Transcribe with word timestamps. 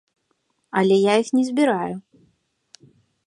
Але 0.81 0.95
я 0.99 1.13
іх 1.25 1.29
не 1.37 1.43
збіраю. 1.51 1.93